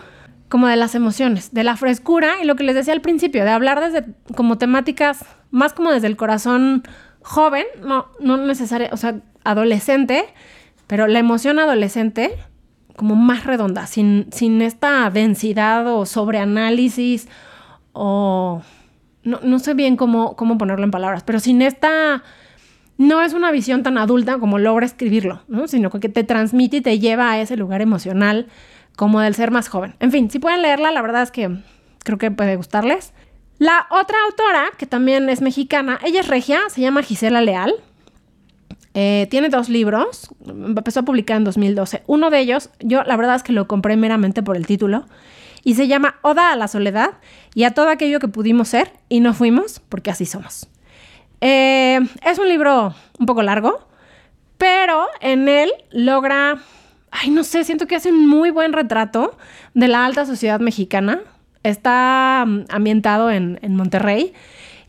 como 0.49 0.67
de 0.67 0.75
las 0.75 0.95
emociones, 0.95 1.53
de 1.53 1.63
la 1.63 1.77
frescura 1.77 2.35
y 2.41 2.45
lo 2.45 2.55
que 2.55 2.63
les 2.63 2.75
decía 2.75 2.93
al 2.93 3.01
principio, 3.01 3.43
de 3.43 3.51
hablar 3.51 3.79
desde 3.79 4.05
como 4.35 4.57
temáticas 4.57 5.25
más 5.51 5.73
como 5.73 5.91
desde 5.91 6.07
el 6.07 6.17
corazón 6.17 6.83
joven, 7.27 7.65
no, 7.83 8.07
no 8.21 8.37
necesario, 8.37 8.87
o 8.93 8.97
sea, 8.97 9.19
adolescente, 9.43 10.23
pero 10.87 11.07
la 11.07 11.19
emoción 11.19 11.59
adolescente 11.59 12.31
como 12.95 13.15
más 13.15 13.43
redonda, 13.43 13.85
sin, 13.85 14.27
sin 14.31 14.61
esta 14.61 15.09
densidad 15.09 15.85
o 15.93 16.05
sobreanálisis 16.05 17.27
o 17.91 18.61
no, 19.23 19.39
no 19.43 19.59
sé 19.59 19.73
bien 19.73 19.97
cómo, 19.97 20.37
cómo 20.37 20.57
ponerlo 20.57 20.85
en 20.85 20.91
palabras, 20.91 21.23
pero 21.23 21.41
sin 21.41 21.61
esta 21.61 22.23
no 22.97 23.21
es 23.21 23.33
una 23.33 23.51
visión 23.51 23.83
tan 23.83 23.97
adulta 23.97 24.39
como 24.39 24.57
logra 24.57 24.85
escribirlo, 24.85 25.41
¿no? 25.49 25.67
sino 25.67 25.89
que 25.89 26.07
te 26.07 26.23
transmite 26.23 26.77
y 26.77 26.81
te 26.81 26.97
lleva 26.97 27.29
a 27.29 27.41
ese 27.41 27.57
lugar 27.57 27.81
emocional 27.81 28.47
como 28.95 29.19
del 29.19 29.35
ser 29.35 29.51
más 29.51 29.67
joven. 29.67 29.95
En 29.99 30.11
fin, 30.11 30.31
si 30.31 30.39
pueden 30.39 30.61
leerla, 30.61 30.91
la 30.91 31.01
verdad 31.01 31.23
es 31.23 31.31
que 31.31 31.57
creo 32.05 32.17
que 32.17 32.31
puede 32.31 32.55
gustarles. 32.55 33.13
La 33.59 33.87
otra 33.89 34.17
autora, 34.25 34.69
que 34.77 34.85
también 34.85 35.29
es 35.29 35.41
mexicana, 35.41 35.99
ella 36.03 36.19
es 36.19 36.27
regia, 36.27 36.61
se 36.69 36.81
llama 36.81 37.01
Gisela 37.01 37.41
Leal. 37.41 37.73
Eh, 38.93 39.27
tiene 39.29 39.49
dos 39.49 39.69
libros, 39.69 40.29
empezó 40.47 41.01
a 41.01 41.03
publicar 41.03 41.37
en 41.37 41.43
2012. 41.43 42.03
Uno 42.07 42.29
de 42.29 42.39
ellos, 42.39 42.69
yo 42.79 43.03
la 43.03 43.15
verdad 43.15 43.35
es 43.35 43.43
que 43.43 43.53
lo 43.53 43.67
compré 43.67 43.95
meramente 43.95 44.43
por 44.43 44.57
el 44.57 44.65
título, 44.65 45.05
y 45.63 45.75
se 45.75 45.87
llama 45.87 46.15
Oda 46.21 46.51
a 46.51 46.55
la 46.55 46.67
soledad 46.67 47.15
y 47.53 47.63
a 47.63 47.71
todo 47.71 47.89
aquello 47.89 48.19
que 48.19 48.27
pudimos 48.27 48.69
ser 48.69 48.93
y 49.09 49.19
no 49.19 49.33
fuimos, 49.33 49.81
porque 49.89 50.11
así 50.11 50.25
somos. 50.25 50.67
Eh, 51.41 51.99
es 52.25 52.39
un 52.39 52.47
libro 52.47 52.95
un 53.19 53.25
poco 53.25 53.43
largo, 53.43 53.87
pero 54.57 55.07
en 55.19 55.49
él 55.49 55.69
logra, 55.91 56.59
ay 57.11 57.31
no 57.31 57.43
sé, 57.43 57.63
siento 57.63 57.85
que 57.85 57.95
hace 57.95 58.11
un 58.11 58.27
muy 58.27 58.49
buen 58.49 58.73
retrato 58.73 59.37
de 59.73 59.87
la 59.87 60.05
alta 60.05 60.25
sociedad 60.25 60.59
mexicana, 60.59 61.21
está 61.69 62.45
mm, 62.45 62.65
ambientado 62.69 63.31
en, 63.31 63.59
Monterrey. 63.69 64.33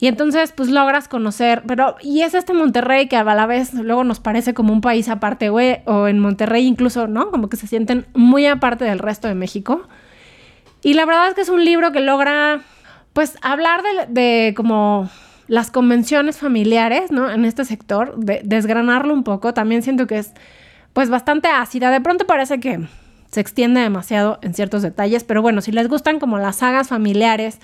Y 0.01 0.07
entonces, 0.07 0.53
pues 0.53 0.69
logras 0.69 1.09
conocer, 1.09 1.65
pero, 1.67 1.97
y 2.01 2.21
es 2.23 2.35
este 2.35 2.55
Monterrey 2.55 3.09
que 3.09 3.17
a 3.17 3.25
la 3.25 3.47
vez 3.47 3.75
luego 3.75 4.05
nos 4.05 4.21
parece 4.21 4.55
como 4.55 4.73
un 4.73 4.81
país 4.81 5.09
aparte, 5.09 5.51
o, 5.51 5.57
o 5.57 6.07
en 6.07 6.21
Monterrey 6.21 6.67
incluso, 6.67 7.09
¿no? 7.09 7.31
Como 7.31 7.49
que 7.49 7.57
se 7.57 7.67
sienten 7.67 8.07
muy 8.15 8.47
aparte 8.47 8.85
del 8.85 9.01
resto 9.01 9.27
de 9.27 9.35
México. 9.35 9.89
Y 10.83 10.95
la 10.95 11.05
verdad 11.05 11.29
es 11.29 11.35
que 11.35 11.41
es 11.41 11.49
un 11.49 11.65
libro 11.65 11.93
que 11.93 12.01
logra, 12.01 12.61
pues, 13.13 13.37
hablar 13.43 13.83
de, 14.09 14.55
como 14.57 15.11
las 15.49 15.71
convenciones 15.71 16.39
familiares, 16.39 17.11
¿no? 17.11 17.31
En 17.31 17.45
este 17.45 17.65
sector, 17.65 18.17
de, 18.17 18.41
desgranarlo 18.45 19.13
un 19.13 19.25
poco. 19.25 19.55
También 19.55 19.83
siento 19.83 20.07
que 20.07 20.19
es, 20.19 20.33
pues, 20.93 21.11
bastante 21.11 21.49
ácida. 21.49 21.91
De 21.91 22.01
pronto 22.01 22.27
parece 22.27 22.61
que 22.61 22.87
se 23.31 23.41
extiende 23.41 23.81
demasiado 23.81 24.39
en 24.43 24.55
ciertos 24.55 24.83
detalles, 24.83 25.25
pero 25.25 25.43
bueno, 25.43 25.61
si 25.61 25.73
les 25.73 25.89
gustan 25.89 26.19
como 26.19 26.39
las 26.39 26.57
sagas 26.57 26.89
familiares 26.89 27.61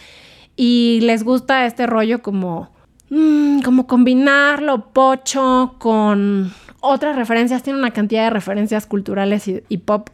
y 0.56 1.00
les 1.02 1.24
gusta 1.24 1.66
este 1.66 1.86
rollo 1.86 2.22
como, 2.22 2.70
mm, 3.10 3.60
como 3.62 3.86
combinar 3.86 4.62
lo 4.62 4.92
pocho 4.92 5.76
con 5.78 6.52
otras 6.80 7.16
referencias, 7.16 7.62
tiene 7.62 7.78
una 7.78 7.92
cantidad 7.92 8.24
de 8.24 8.30
referencias 8.30 8.86
culturales 8.86 9.48
y, 9.48 9.78
pop 9.78 10.10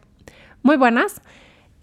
muy 0.63 0.77
buenas. 0.77 1.21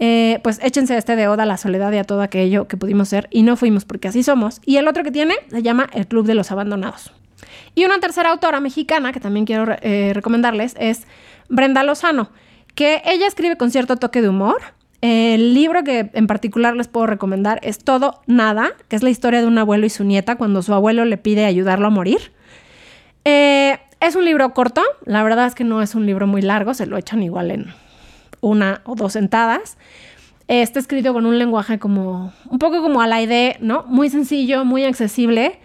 Eh, 0.00 0.38
pues 0.44 0.60
échense 0.62 0.96
este 0.96 1.16
de 1.16 1.26
Oda 1.26 1.42
a 1.42 1.46
la 1.46 1.56
soledad 1.56 1.90
y 1.90 1.98
a 1.98 2.04
todo 2.04 2.22
aquello 2.22 2.68
que 2.68 2.76
pudimos 2.76 3.08
ser 3.08 3.26
y 3.32 3.42
no 3.42 3.56
fuimos 3.56 3.84
porque 3.84 4.08
así 4.08 4.22
somos. 4.22 4.60
Y 4.64 4.76
el 4.76 4.88
otro 4.88 5.02
que 5.02 5.10
tiene 5.10 5.34
se 5.50 5.62
llama 5.62 5.88
El 5.92 6.06
Club 6.06 6.24
de 6.24 6.34
los 6.34 6.52
Abandonados. 6.52 7.12
Y 7.74 7.84
una 7.84 7.98
tercera 7.98 8.30
autora 8.30 8.60
mexicana 8.60 9.12
que 9.12 9.20
también 9.20 9.44
quiero 9.44 9.76
eh, 9.82 10.12
recomendarles 10.14 10.74
es 10.78 11.06
Brenda 11.48 11.82
Lozano 11.82 12.30
que 12.78 13.02
ella 13.06 13.26
escribe 13.26 13.56
con 13.56 13.72
cierto 13.72 13.96
toque 13.96 14.22
de 14.22 14.28
humor. 14.28 14.62
El 15.00 15.52
libro 15.52 15.82
que 15.82 16.10
en 16.12 16.28
particular 16.28 16.76
les 16.76 16.86
puedo 16.86 17.06
recomendar 17.06 17.58
es 17.64 17.78
Todo 17.78 18.20
Nada, 18.28 18.70
que 18.86 18.94
es 18.94 19.02
la 19.02 19.10
historia 19.10 19.40
de 19.40 19.48
un 19.48 19.58
abuelo 19.58 19.84
y 19.84 19.90
su 19.90 20.04
nieta 20.04 20.36
cuando 20.36 20.62
su 20.62 20.72
abuelo 20.72 21.04
le 21.04 21.16
pide 21.16 21.44
ayudarlo 21.44 21.88
a 21.88 21.90
morir. 21.90 22.30
Eh, 23.24 23.78
es 23.98 24.14
un 24.14 24.24
libro 24.24 24.54
corto, 24.54 24.84
la 25.04 25.24
verdad 25.24 25.48
es 25.48 25.56
que 25.56 25.64
no 25.64 25.82
es 25.82 25.96
un 25.96 26.06
libro 26.06 26.28
muy 26.28 26.40
largo, 26.40 26.72
se 26.72 26.86
lo 26.86 26.96
echan 26.96 27.20
igual 27.20 27.50
en 27.50 27.74
una 28.42 28.80
o 28.84 28.94
dos 28.94 29.14
sentadas. 29.14 29.76
está 30.46 30.78
escrito 30.78 31.12
con 31.12 31.26
un 31.26 31.36
lenguaje 31.36 31.80
como 31.80 32.32
un 32.48 32.60
poco 32.60 32.80
como 32.80 33.00
a 33.02 33.08
la 33.08 33.20
idea, 33.20 33.56
¿no? 33.58 33.86
Muy 33.88 34.08
sencillo, 34.08 34.64
muy 34.64 34.84
accesible, 34.84 35.58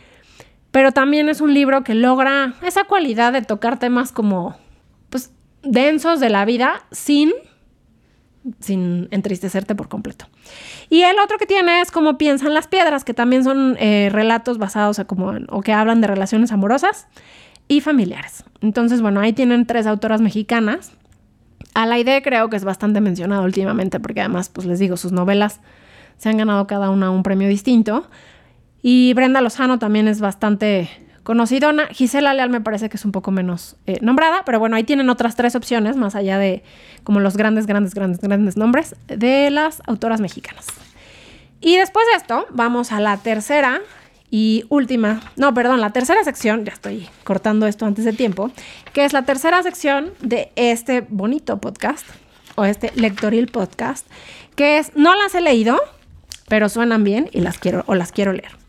pero 0.71 0.91
también 0.91 1.29
es 1.29 1.41
un 1.41 1.53
libro 1.53 1.83
que 1.83 1.93
logra 1.93 2.55
esa 2.65 2.85
cualidad 2.85 3.33
de 3.33 3.43
tocar 3.43 3.77
temas 3.77 4.11
como 4.11 4.55
densos 5.63 6.19
de 6.19 6.29
la 6.29 6.45
vida 6.45 6.85
sin, 6.91 7.31
sin 8.59 9.07
entristecerte 9.11 9.75
por 9.75 9.89
completo. 9.89 10.27
Y 10.89 11.01
el 11.03 11.17
otro 11.19 11.37
que 11.37 11.45
tiene 11.45 11.81
es 11.81 11.91
Cómo 11.91 12.17
piensan 12.17 12.53
las 12.53 12.67
piedras, 12.67 13.03
que 13.03 13.13
también 13.13 13.43
son 13.43 13.77
eh, 13.79 14.09
relatos 14.11 14.57
basados 14.57 14.99
a 14.99 15.05
como, 15.05 15.33
o 15.49 15.61
que 15.61 15.73
hablan 15.73 16.01
de 16.01 16.07
relaciones 16.07 16.51
amorosas 16.51 17.07
y 17.67 17.81
familiares. 17.81 18.43
Entonces, 18.61 19.01
bueno, 19.01 19.19
ahí 19.19 19.33
tienen 19.33 19.65
tres 19.65 19.87
autoras 19.87 20.21
mexicanas. 20.21 20.91
A 21.73 21.85
la 21.85 21.97
idea 21.97 22.21
creo 22.21 22.49
que 22.49 22.57
es 22.57 22.65
bastante 22.65 23.01
mencionado 23.01 23.43
últimamente, 23.43 23.99
porque 23.99 24.19
además, 24.19 24.49
pues 24.49 24.67
les 24.67 24.79
digo, 24.79 24.97
sus 24.97 25.11
novelas 25.11 25.61
se 26.17 26.29
han 26.29 26.37
ganado 26.37 26.67
cada 26.67 26.89
una 26.89 27.09
un 27.09 27.23
premio 27.23 27.47
distinto. 27.47 28.07
Y 28.81 29.13
Brenda 29.13 29.41
Lozano 29.41 29.79
también 29.79 30.07
es 30.07 30.19
bastante 30.19 30.89
conocidona. 31.23 31.87
Gisela 31.87 32.33
Leal 32.33 32.49
me 32.49 32.61
parece 32.61 32.89
que 32.89 32.97
es 32.97 33.05
un 33.05 33.11
poco 33.11 33.31
menos 33.31 33.75
eh, 33.87 33.97
nombrada, 34.01 34.43
pero 34.45 34.59
bueno, 34.59 34.75
ahí 34.75 34.83
tienen 34.83 35.09
otras 35.09 35.35
tres 35.35 35.55
opciones, 35.55 35.95
más 35.95 36.15
allá 36.15 36.37
de 36.37 36.63
como 37.03 37.19
los 37.19 37.37
grandes, 37.37 37.65
grandes, 37.65 37.93
grandes, 37.93 38.21
grandes 38.21 38.57
nombres 38.57 38.95
de 39.07 39.49
las 39.49 39.81
autoras 39.87 40.21
mexicanas. 40.21 40.67
Y 41.61 41.77
después 41.77 42.05
de 42.11 42.17
esto, 42.17 42.45
vamos 42.51 42.91
a 42.91 42.99
la 42.99 43.17
tercera 43.17 43.81
y 44.29 44.65
última, 44.69 45.21
no, 45.35 45.53
perdón, 45.53 45.79
la 45.79 45.91
tercera 45.91 46.23
sección, 46.23 46.65
ya 46.65 46.73
estoy 46.73 47.07
cortando 47.23 47.67
esto 47.67 47.85
antes 47.85 48.03
de 48.03 48.13
tiempo, 48.13 48.51
que 48.91 49.05
es 49.05 49.13
la 49.13 49.23
tercera 49.23 49.61
sección 49.63 50.11
de 50.21 50.51
este 50.55 51.05
bonito 51.07 51.61
podcast 51.61 52.05
o 52.55 52.65
este 52.65 52.91
lectoril 52.95 53.47
podcast, 53.47 54.07
que 54.55 54.79
es, 54.79 54.91
no 54.95 55.15
las 55.15 55.35
he 55.35 55.41
leído, 55.41 55.79
pero 56.47 56.67
suenan 56.67 57.03
bien 57.03 57.29
y 57.31 57.41
las 57.41 57.59
quiero 57.59 57.83
o 57.85 57.95
las 57.95 58.11
quiero 58.11 58.33
leer. 58.33 58.62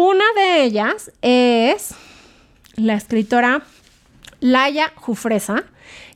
Una 0.00 0.26
de 0.36 0.62
ellas 0.62 1.10
es 1.22 1.92
la 2.76 2.94
escritora 2.94 3.62
Laia 4.38 4.92
Jufresa, 4.94 5.64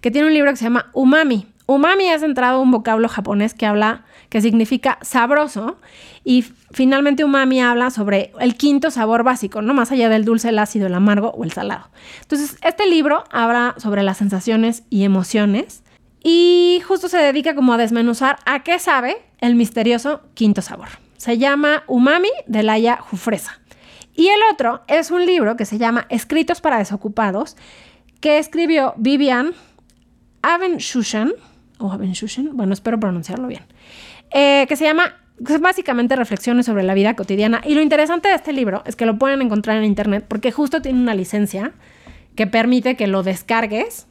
que 0.01 0.13
tiene 0.13 0.29
un 0.29 0.35
libro 0.35 0.53
que 0.53 0.57
se 0.57 0.63
llama 0.63 0.89
Umami. 0.93 1.49
Umami 1.67 2.05
es 2.05 2.23
entrado 2.23 2.61
un 2.61 2.71
vocablo 2.71 3.09
japonés 3.09 3.55
que 3.55 3.67
habla 3.67 4.05
que 4.29 4.41
significa 4.41 4.99
sabroso 5.03 5.79
y 6.23 6.45
finalmente 6.71 7.25
umami 7.25 7.61
habla 7.61 7.91
sobre 7.91 8.33
el 8.39 8.55
quinto 8.55 8.93
sabor 8.93 9.25
básico, 9.25 9.63
no 9.63 9.75
más 9.75 9.91
allá 9.91 10.09
del 10.09 10.25
dulce, 10.25 10.51
el 10.51 10.61
ácido, 10.61 10.87
el 10.87 10.95
amargo 10.95 11.31
o 11.31 11.43
el 11.43 11.51
salado. 11.51 11.91
Entonces, 12.21 12.59
este 12.63 12.87
libro 12.87 13.25
habla 13.33 13.75
sobre 13.79 14.05
las 14.05 14.19
sensaciones 14.19 14.85
y 14.91 15.03
emociones 15.03 15.83
y 16.23 16.81
justo 16.87 17.09
se 17.09 17.19
dedica 17.19 17.57
como 17.57 17.73
a 17.73 17.79
desmenuzar 17.79 18.39
a 18.47 18.63
qué 18.63 18.79
sabe 18.79 19.17
el 19.39 19.57
misterioso 19.57 20.21
quinto 20.35 20.63
sabor. 20.63 20.87
Se 21.17 21.39
llama 21.39 21.83
Umami 21.89 22.31
de 22.47 22.63
Laia 22.63 22.97
Jufresa. 22.97 23.62
Y 24.15 24.29
el 24.29 24.41
otro 24.53 24.83
es 24.89 25.11
un 25.11 25.25
libro 25.25 25.57
que 25.57 25.65
se 25.65 25.79
llama 25.79 26.07
Escritos 26.09 26.61
para 26.61 26.79
desocupados, 26.79 27.57
que 28.21 28.39
escribió 28.39 28.95
Vivian 28.97 29.53
Avenshushan, 30.43 31.33
o 31.79 31.91
Avenshushan, 31.91 32.57
bueno, 32.57 32.73
espero 32.73 33.01
pronunciarlo 33.01 33.49
bien. 33.49 33.65
Eh, 34.31 34.67
que 34.69 34.77
se 34.77 34.85
llama 34.85 35.17
básicamente 35.61 36.17
reflexiones 36.17 36.67
sobre 36.67 36.83
la 36.83 36.95
vida 36.95 37.17
cotidiana. 37.17 37.61
Y 37.65 37.75
lo 37.75 37.83
interesante 37.83 38.29
de 38.29 38.35
este 38.35 38.53
libro 38.53 38.83
es 38.87 38.97
que 38.97 39.07
lo 39.07 39.19
pueden 39.19 39.43
encontrar 39.43 39.77
en 39.77 39.85
internet 39.85 40.25
porque 40.29 40.53
justo 40.53 40.83
tiene 40.83 41.01
una 41.01 41.15
licencia 41.15 41.73
que 42.37 42.47
permite 42.47 42.97
que 42.97 43.07
lo 43.07 43.23
descargues 43.23 44.07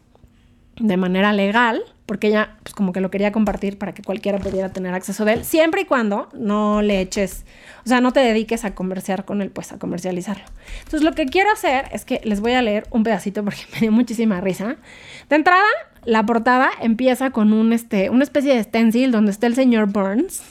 de 0.77 0.97
manera 0.97 1.33
legal, 1.33 1.81
porque 2.11 2.27
ella 2.27 2.57
pues 2.61 2.75
como 2.75 2.91
que 2.91 2.99
lo 2.99 3.09
quería 3.09 3.31
compartir 3.31 3.77
para 3.77 3.93
que 3.93 4.03
cualquiera 4.03 4.37
pudiera 4.37 4.67
tener 4.73 4.93
acceso 4.93 5.23
de 5.23 5.31
él, 5.31 5.45
siempre 5.45 5.83
y 5.83 5.85
cuando 5.85 6.27
no 6.33 6.81
le 6.81 6.99
eches, 6.99 7.45
o 7.85 7.87
sea, 7.87 8.01
no 8.01 8.11
te 8.11 8.19
dediques 8.19 8.65
a 8.65 8.75
conversar 8.75 9.23
con 9.23 9.41
él, 9.41 9.49
pues 9.49 9.71
a 9.71 9.79
comercializarlo. 9.79 10.43
Entonces 10.79 11.03
lo 11.03 11.13
que 11.13 11.25
quiero 11.27 11.49
hacer 11.53 11.85
es 11.93 12.03
que 12.03 12.19
les 12.25 12.41
voy 12.41 12.51
a 12.51 12.61
leer 12.61 12.85
un 12.91 13.03
pedacito 13.03 13.45
porque 13.45 13.61
me 13.73 13.79
dio 13.79 13.93
muchísima 13.93 14.41
risa. 14.41 14.75
De 15.29 15.37
entrada, 15.37 15.63
la 16.03 16.25
portada 16.25 16.69
empieza 16.81 17.31
con 17.31 17.53
un, 17.53 17.71
este, 17.71 18.09
una 18.09 18.25
especie 18.25 18.55
de 18.55 18.61
stencil 18.61 19.13
donde 19.13 19.31
está 19.31 19.47
el 19.47 19.55
señor 19.55 19.89
Burns 19.89 20.43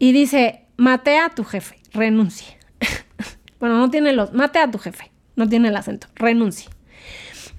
y 0.00 0.10
dice, 0.10 0.64
mate 0.76 1.16
a 1.16 1.28
tu 1.28 1.44
jefe, 1.44 1.76
renuncie. 1.92 2.58
bueno, 3.60 3.78
no 3.78 3.88
tiene 3.88 4.12
los, 4.12 4.32
mate 4.32 4.58
a 4.58 4.68
tu 4.68 4.78
jefe, 4.78 5.12
no 5.36 5.48
tiene 5.48 5.68
el 5.68 5.76
acento, 5.76 6.08
renuncie. 6.16 6.68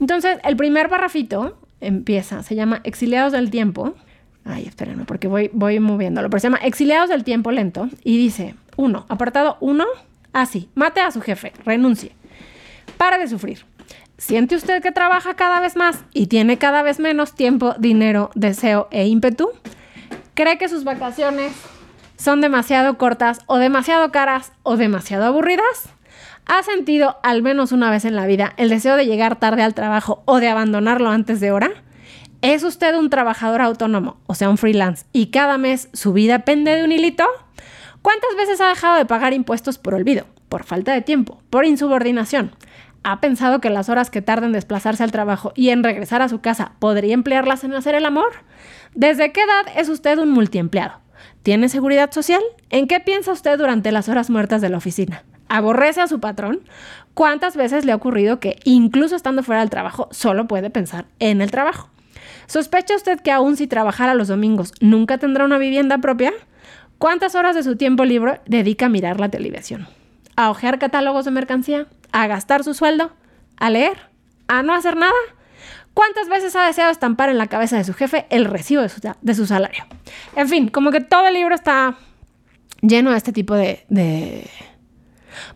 Entonces, 0.02 0.40
el 0.44 0.58
primer 0.58 0.90
parrafito 0.90 1.58
empieza, 1.82 2.44
se 2.44 2.56
llama 2.56 2.82
Exiliados 2.84 3.34
del 3.34 3.50
Tiempo. 3.50 3.96
Ay, 4.46 4.66
espérenme, 4.66 5.06
porque 5.06 5.28
voy, 5.28 5.50
voy 5.54 5.80
moviéndolo, 5.80 6.30
pero 6.30 6.40
se 6.40 6.48
llama 6.48 6.60
Exiliados 6.60 7.10
del 7.10 7.24
Tiempo 7.24 7.52
Lento 7.52 7.90
y 8.04 8.18
dice, 8.18 8.56
uno, 8.78 9.06
apartado 9.10 9.58
uno, 9.60 9.86
así, 10.34 10.70
mate 10.76 11.02
a 11.02 11.12
su 11.12 11.22
jefe, 11.22 11.54
renuncie. 11.66 12.14
Para 12.98 13.18
de 13.18 13.28
sufrir. 13.28 13.66
¿Siente 14.18 14.56
usted 14.56 14.82
que 14.82 14.92
trabaja 14.92 15.36
cada 15.36 15.60
vez 15.60 15.76
más 15.76 16.04
y 16.12 16.26
tiene 16.28 16.58
cada 16.58 16.82
vez 16.82 17.00
menos 17.00 17.36
tiempo, 17.36 17.76
dinero, 17.78 18.32
deseo 18.34 18.88
e 18.90 19.06
ímpetu? 19.06 19.52
¿Cree 20.34 20.58
que 20.58 20.70
sus 20.70 20.84
vacaciones 20.84 21.54
son 22.16 22.42
demasiado 22.42 22.98
cortas 22.98 23.40
o 23.46 23.58
demasiado 23.58 24.12
caras 24.12 24.54
o 24.64 24.76
demasiado 24.76 25.26
aburridas? 25.26 25.90
¿Ha 26.50 26.64
sentido 26.64 27.18
al 27.24 27.42
menos 27.42 27.74
una 27.74 27.92
vez 27.92 28.06
en 28.06 28.16
la 28.16 28.26
vida 28.26 28.54
el 28.56 28.70
deseo 28.70 28.96
de 28.96 29.06
llegar 29.06 29.38
tarde 29.38 29.64
al 29.64 29.74
trabajo 29.74 30.24
o 30.24 30.40
de 30.40 30.48
abandonarlo 30.48 31.10
antes 31.10 31.42
de 31.42 31.52
hora? 31.52 31.72
¿Es 32.42 32.64
usted 32.64 32.96
un 32.96 33.10
trabajador 33.10 33.62
autónomo, 33.62 34.22
o 34.28 34.34
sea, 34.34 34.50
un 34.50 34.58
freelance, 34.58 35.06
y 35.12 35.28
cada 35.28 35.58
mes 35.58 35.90
su 35.92 36.14
vida 36.14 36.46
pende 36.46 36.74
de 36.74 36.86
un 36.86 36.94
hilito? 36.94 37.26
¿Cuántas 38.02 38.34
veces 38.38 38.62
ha 38.62 38.70
dejado 38.70 38.96
de 38.96 39.06
pagar 39.06 39.34
impuestos 39.34 39.78
por 39.78 39.94
olvido, 39.94 40.26
por 40.48 40.64
falta 40.64 40.94
de 40.94 41.02
tiempo, 41.02 41.42
por 41.50 41.66
insubordinación? 41.66 42.56
¿Ha 43.04 43.20
pensado 43.20 43.60
que 43.60 43.70
las 43.70 43.90
horas 43.90 44.10
que 44.10 44.22
tarda 44.22 44.46
en 44.46 44.54
desplazarse 44.54 45.04
al 45.04 45.12
trabajo 45.12 45.52
y 45.54 45.72
en 45.72 45.84
regresar 45.84 46.22
a 46.22 46.30
su 46.30 46.40
casa 46.40 46.76
podría 46.80 47.14
emplearlas 47.14 47.66
en 47.66 47.74
hacer 47.74 47.94
el 47.94 48.06
amor? 48.06 48.32
¿Desde 48.96 49.34
qué 49.34 49.42
edad 49.42 49.66
es 49.76 49.90
usted 49.90 50.18
un 50.18 50.32
multiempleado? 50.32 51.02
¿Tiene 51.44 51.68
seguridad 51.68 52.12
social? 52.12 52.42
¿En 52.70 52.88
qué 52.88 53.02
piensa 53.02 53.34
usted 53.34 53.58
durante 53.58 53.92
las 53.92 54.08
horas 54.08 54.30
muertas 54.30 54.62
de 54.62 54.70
la 54.70 54.78
oficina? 54.78 55.24
¿Aborrece 55.50 56.02
a 56.02 56.08
su 56.08 56.20
patrón? 56.20 56.62
¿Cuántas 57.14 57.56
veces 57.56 57.86
le 57.86 57.92
ha 57.92 57.96
ocurrido 57.96 58.40
que, 58.40 58.60
incluso 58.64 59.16
estando 59.16 59.44
fuera 59.44 59.62
del 59.62 59.70
trabajo, 59.70 60.08
solo 60.12 60.48
puede 60.48 60.70
pensar 60.70 61.06
en 61.20 61.42
el 61.42 61.52
trabajo? 61.52 61.90
¿Sospecha 62.46 62.96
usted 62.96 63.20
que 63.20 63.32
aún 63.32 63.58
si 63.58 63.68
trabajara 63.68 64.14
los 64.14 64.28
domingos 64.28 64.74
nunca 64.80 65.18
tendrá 65.18 65.46
una 65.46 65.58
vivienda 65.58 65.98
propia? 65.98 66.32
¿Cuántas 66.98 67.36
horas 67.36 67.56
de 67.56 67.64
su 67.64 67.76
tiempo 67.76 68.06
libre 68.06 68.42
dedica 68.46 68.86
a 68.86 68.90
mirar 68.90 69.20
la 69.20 69.30
televisión? 69.30 69.88
¿A 70.36 70.50
hojear 70.50 70.80
catálogos 70.80 71.26
de 71.26 71.32
mercancía? 71.32 71.88
a 72.12 72.28
gastar 72.28 72.64
su 72.64 72.74
sueldo, 72.74 73.12
a 73.58 73.70
leer, 73.70 73.98
a 74.48 74.64
no 74.64 74.74
hacer 74.74 74.96
nada. 74.98 75.14
¿Cuántas 75.94 76.30
veces 76.30 76.56
ha 76.56 76.66
deseado 76.66 76.92
estampar 76.92 77.30
en 77.30 77.38
la 77.38 77.48
cabeza 77.48 77.78
de 77.78 77.84
su 77.84 77.94
jefe 77.94 78.28
el 78.30 78.46
recibo 78.46 78.84
de 78.84 79.34
su, 79.34 79.46
salario? 79.46 79.86
En 80.36 80.48
fin, 80.48 80.68
como 80.68 80.92
que 80.92 81.02
todo 81.02 81.28
el 81.28 81.34
libro 81.34 81.56
está 81.56 81.96
lleno 82.82 83.12
de 83.12 83.18
este 83.18 83.34
tipo 83.34 83.56
de, 83.56 83.86
de, 83.90 84.48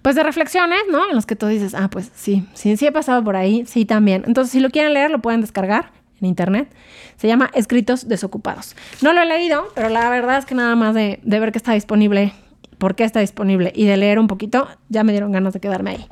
pues 0.02 0.16
de 0.16 0.24
reflexiones, 0.24 0.80
¿no? 0.92 1.10
En 1.10 1.16
los 1.16 1.26
que 1.26 1.36
tú 1.36 1.48
dices, 1.48 1.74
ah, 1.74 1.90
pues 1.90 2.12
sí, 2.16 2.46
sí, 2.54 2.78
sí 2.78 2.86
he 2.86 2.92
pasado 2.92 3.24
por 3.24 3.36
ahí, 3.36 3.66
sí 3.66 3.86
también. 3.86 4.24
Entonces, 4.28 4.52
si 4.52 4.60
lo 4.60 4.70
quieren 4.70 4.94
leer, 4.94 5.12
lo 5.12 5.20
pueden 5.22 5.42
descargar 5.42 5.92
en 6.22 6.28
internet. 6.28 6.70
Se 7.18 7.28
llama 7.28 7.50
Escritos 7.54 8.08
Desocupados. 8.08 8.76
No 9.02 9.14
lo 9.14 9.22
he 9.22 9.26
leído, 9.26 9.68
pero 9.76 9.90
la 9.90 10.10
verdad 10.10 10.38
es 10.38 10.46
que 10.46 10.56
nada 10.56 10.76
más 10.76 10.96
de, 10.96 11.20
ver 11.24 11.52
que 11.52 11.58
está 11.58 11.74
disponible 11.74 12.34
por 12.78 12.96
qué 12.96 13.04
está 13.04 13.20
disponible 13.20 13.72
y 13.76 13.86
de 13.86 13.96
leer 13.96 14.18
un 14.18 14.28
poquito, 14.28 14.68
ya 14.90 15.04
me 15.04 15.12
dieron 15.12 15.32
ganas 15.32 15.54
de 15.54 15.60
quedarme 15.60 15.92
ahí. 15.92 16.08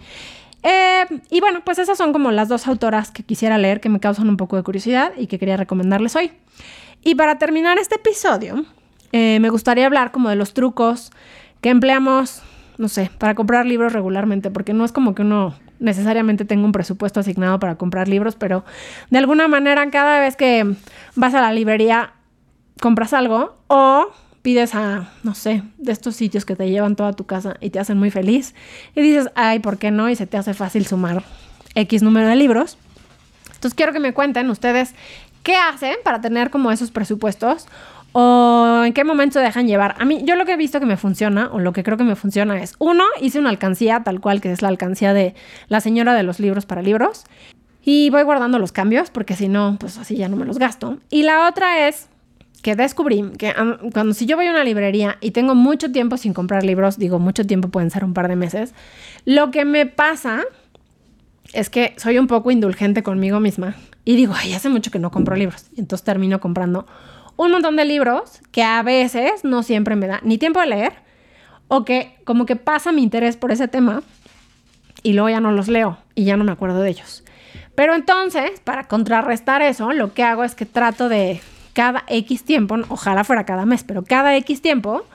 Eh, 0.61 1.05
y 1.31 1.39
bueno, 1.39 1.61
pues 1.63 1.79
esas 1.79 1.97
son 1.97 2.13
como 2.13 2.31
las 2.31 2.47
dos 2.47 2.67
autoras 2.67 3.11
que 3.11 3.23
quisiera 3.23 3.57
leer 3.57 3.79
que 3.79 3.89
me 3.89 3.99
causan 3.99 4.29
un 4.29 4.37
poco 4.37 4.55
de 4.55 4.63
curiosidad 4.63 5.13
y 5.17 5.27
que 5.27 5.39
quería 5.39 5.57
recomendarles 5.57 6.15
hoy. 6.15 6.31
Y 7.03 7.15
para 7.15 7.39
terminar 7.39 7.79
este 7.79 7.95
episodio, 7.95 8.65
eh, 9.11 9.39
me 9.39 9.49
gustaría 9.49 9.85
hablar 9.85 10.11
como 10.11 10.29
de 10.29 10.35
los 10.35 10.53
trucos 10.53 11.11
que 11.61 11.69
empleamos, 11.69 12.43
no 12.79 12.87
sé, 12.87 13.11
para 13.17 13.35
comprar 13.35 13.65
libros 13.65 13.91
regularmente, 13.91 14.49
porque 14.51 14.73
no 14.73 14.85
es 14.85 14.93
como 14.93 15.13
que 15.13 15.21
uno 15.21 15.53
necesariamente 15.79 16.45
tenga 16.45 16.63
un 16.63 16.71
presupuesto 16.71 17.19
asignado 17.19 17.59
para 17.59 17.75
comprar 17.75 18.07
libros, 18.07 18.35
pero 18.35 18.63
de 19.09 19.17
alguna 19.17 19.49
manera 19.49 19.91
cada 19.91 20.21
vez 20.21 20.37
que 20.37 20.75
vas 21.15 21.33
a 21.33 21.41
la 21.41 21.51
librería 21.51 22.13
compras 22.79 23.11
algo 23.11 23.57
o 23.67 24.07
pides 24.41 24.75
a, 24.75 25.09
no 25.23 25.35
sé, 25.35 25.61
de 25.77 25.91
estos 25.91 26.15
sitios 26.15 26.45
que 26.45 26.55
te 26.55 26.69
llevan 26.69 26.95
toda 26.95 27.11
tu 27.11 27.25
casa 27.25 27.57
y 27.59 27.69
te 27.69 27.79
hacen 27.79 27.97
muy 27.97 28.11
feliz 28.11 28.55
y 28.95 29.01
dices, 29.01 29.29
ay, 29.35 29.59
¿por 29.59 29.77
qué 29.77 29.91
no? 29.91 30.09
Y 30.09 30.15
se 30.15 30.25
te 30.25 30.37
hace 30.37 30.53
fácil 30.53 30.85
sumar 30.85 31.23
X 31.75 32.01
número 32.01 32.29
de 32.29 32.37
libros. 32.37 32.77
Entonces 33.47 33.73
quiero 33.73 33.91
que 33.91 33.99
me 33.99 34.13
cuenten 34.13 34.49
ustedes 34.49 34.95
qué 35.43 35.57
hacen 35.57 35.97
para 36.05 36.21
tener 36.21 36.49
como 36.49 36.71
esos 36.71 36.91
presupuestos 36.91 37.67
o 38.11 38.83
en 38.85 38.93
qué 38.93 39.03
momento 39.03 39.39
dejan 39.39 39.67
llevar. 39.67 39.95
A 39.99 40.05
mí, 40.05 40.21
yo 40.23 40.35
lo 40.35 40.45
que 40.45 40.53
he 40.53 40.57
visto 40.57 40.79
que 40.79 40.85
me 40.85 40.97
funciona, 40.97 41.49
o 41.51 41.59
lo 41.59 41.73
que 41.73 41.83
creo 41.83 41.97
que 41.97 42.03
me 42.03 42.15
funciona 42.15 42.61
es, 42.61 42.75
uno, 42.79 43.03
hice 43.21 43.39
una 43.39 43.49
alcancía 43.49 44.03
tal 44.03 44.19
cual 44.19 44.41
que 44.41 44.51
es 44.51 44.61
la 44.61 44.67
alcancía 44.67 45.13
de 45.13 45.35
la 45.67 45.81
señora 45.81 46.13
de 46.13 46.23
los 46.23 46.39
libros 46.39 46.65
para 46.65 46.81
libros. 46.81 47.25
Y 47.83 48.09
voy 48.09 48.23
guardando 48.23 48.59
los 48.59 48.71
cambios 48.71 49.09
porque 49.09 49.35
si 49.35 49.47
no, 49.47 49.77
pues 49.79 49.97
así 49.97 50.15
ya 50.15 50.27
no 50.27 50.35
me 50.35 50.45
los 50.45 50.59
gasto. 50.59 50.97
Y 51.09 51.23
la 51.23 51.47
otra 51.47 51.87
es 51.87 52.09
que 52.61 52.75
descubrí 52.75 53.23
que 53.37 53.53
cuando 53.93 54.13
si 54.13 54.25
yo 54.25 54.35
voy 54.35 54.47
a 54.47 54.51
una 54.51 54.63
librería 54.63 55.17
y 55.21 55.31
tengo 55.31 55.55
mucho 55.55 55.91
tiempo 55.91 56.17
sin 56.17 56.33
comprar 56.33 56.63
libros, 56.63 56.97
digo 56.97 57.19
mucho 57.19 57.45
tiempo 57.45 57.69
pueden 57.69 57.89
ser 57.89 58.03
un 58.03 58.13
par 58.13 58.27
de 58.27 58.35
meses, 58.35 58.73
lo 59.25 59.49
que 59.49 59.65
me 59.65 59.85
pasa 59.85 60.43
es 61.53 61.69
que 61.69 61.93
soy 61.97 62.17
un 62.19 62.27
poco 62.27 62.51
indulgente 62.51 63.01
conmigo 63.01 63.39
misma 63.39 63.75
y 64.05 64.15
digo, 64.15 64.33
ay, 64.35 64.53
hace 64.53 64.69
mucho 64.69 64.91
que 64.91 64.99
no 64.99 65.11
compro 65.11 65.35
libros. 65.35 65.67
Y 65.75 65.79
entonces 65.79 66.03
termino 66.03 66.39
comprando 66.39 66.85
un 67.39 67.51
montón 67.51 67.77
de 67.77 67.85
libros 67.85 68.41
que 68.51 68.63
a 68.63 68.83
veces 68.83 69.45
no 69.45 69.63
siempre 69.63 69.95
me 69.95 70.07
da 70.07 70.19
ni 70.23 70.37
tiempo 70.37 70.59
de 70.59 70.65
leer 70.65 70.93
o 71.69 71.85
que 71.85 72.17
como 72.25 72.45
que 72.45 72.57
pasa 72.57 72.91
mi 72.91 73.01
interés 73.01 73.37
por 73.37 73.53
ese 73.53 73.69
tema 73.69 74.03
y 75.03 75.13
luego 75.13 75.29
ya 75.29 75.39
no 75.39 75.53
los 75.53 75.69
leo 75.69 75.97
y 76.15 76.25
ya 76.25 76.35
no 76.35 76.43
me 76.43 76.51
acuerdo 76.51 76.81
de 76.81 76.89
ellos. 76.89 77.23
Pero 77.75 77.95
entonces, 77.95 78.59
para 78.59 78.89
contrarrestar 78.89 79.61
eso, 79.61 79.93
lo 79.93 80.13
que 80.13 80.23
hago 80.23 80.43
es 80.43 80.53
que 80.53 80.65
trato 80.65 81.07
de 81.07 81.39
cada 81.71 82.03
X 82.09 82.43
tiempo, 82.43 82.75
ojalá 82.89 83.23
fuera 83.23 83.45
cada 83.45 83.65
mes, 83.65 83.85
pero 83.85 84.03
cada 84.03 84.35
X 84.35 84.61
tiempo, 84.61 85.05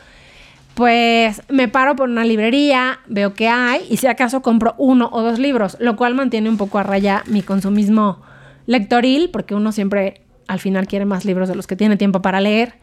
pues 0.72 1.42
me 1.50 1.68
paro 1.68 1.94
por 1.94 2.08
una 2.08 2.24
librería, 2.24 3.00
veo 3.06 3.34
qué 3.34 3.48
hay 3.48 3.86
y 3.90 3.98
si 3.98 4.06
acaso 4.06 4.40
compro 4.40 4.74
uno 4.78 5.10
o 5.12 5.20
dos 5.20 5.38
libros, 5.38 5.76
lo 5.78 5.94
cual 5.96 6.14
mantiene 6.14 6.48
un 6.48 6.56
poco 6.56 6.78
a 6.78 6.84
raya 6.84 7.22
mi 7.26 7.42
consumismo 7.42 8.22
lectoril, 8.64 9.28
porque 9.28 9.54
uno 9.54 9.72
siempre 9.72 10.23
al 10.48 10.60
final 10.60 10.86
quiere 10.86 11.04
más 11.04 11.24
libros 11.24 11.48
de 11.48 11.54
los 11.54 11.66
que 11.66 11.76
tiene 11.76 11.96
tiempo 11.96 12.22
para 12.22 12.40
leer 12.40 12.74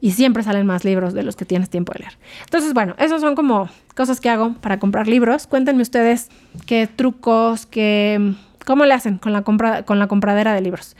y 0.00 0.12
siempre 0.12 0.42
salen 0.42 0.66
más 0.66 0.84
libros 0.84 1.12
de 1.12 1.22
los 1.22 1.36
que 1.36 1.44
tienes 1.44 1.70
tiempo 1.70 1.92
de 1.92 2.00
leer. 2.00 2.18
Entonces, 2.44 2.72
bueno, 2.72 2.94
esos 2.98 3.20
son 3.20 3.34
como 3.34 3.68
cosas 3.94 4.20
que 4.20 4.30
hago 4.30 4.54
para 4.54 4.78
comprar 4.78 5.08
libros. 5.08 5.46
Cuéntenme 5.46 5.82
ustedes 5.82 6.28
qué 6.66 6.86
trucos, 6.86 7.66
qué, 7.66 8.34
cómo 8.64 8.84
le 8.84 8.94
hacen 8.94 9.18
con 9.18 9.32
la, 9.32 9.42
compra, 9.42 9.82
con 9.84 9.98
la 9.98 10.06
compradera 10.06 10.54
de 10.54 10.60
libros. 10.60 10.96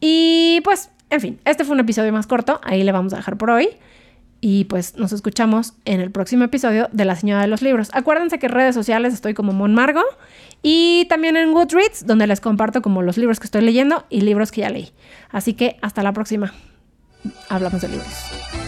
Y 0.00 0.60
pues, 0.64 0.90
en 1.10 1.20
fin, 1.20 1.40
este 1.44 1.64
fue 1.64 1.74
un 1.74 1.80
episodio 1.80 2.12
más 2.12 2.26
corto, 2.26 2.60
ahí 2.62 2.82
le 2.82 2.92
vamos 2.92 3.12
a 3.14 3.16
dejar 3.16 3.38
por 3.38 3.50
hoy. 3.50 3.70
Y 4.48 4.62
pues 4.66 4.94
nos 4.94 5.10
escuchamos 5.10 5.72
en 5.86 6.00
el 6.00 6.12
próximo 6.12 6.44
episodio 6.44 6.88
de 6.92 7.04
La 7.04 7.16
Señora 7.16 7.40
de 7.40 7.48
los 7.48 7.62
Libros. 7.62 7.88
Acuérdense 7.92 8.38
que 8.38 8.46
en 8.46 8.52
redes 8.52 8.76
sociales 8.76 9.12
estoy 9.12 9.34
como 9.34 9.52
Monmargo 9.52 10.04
y 10.62 11.04
también 11.08 11.36
en 11.36 11.52
Goodreads, 11.52 12.06
donde 12.06 12.28
les 12.28 12.40
comparto 12.40 12.80
como 12.80 13.02
los 13.02 13.18
libros 13.18 13.40
que 13.40 13.46
estoy 13.46 13.62
leyendo 13.62 14.06
y 14.08 14.20
libros 14.20 14.52
que 14.52 14.60
ya 14.60 14.70
leí. 14.70 14.92
Así 15.30 15.54
que 15.54 15.78
hasta 15.82 16.04
la 16.04 16.12
próxima. 16.12 16.54
Hablamos 17.48 17.80
de 17.80 17.88
libros. 17.88 18.65